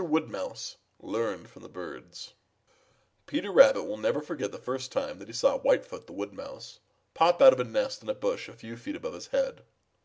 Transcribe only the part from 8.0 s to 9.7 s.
in a bush a few feet above his head.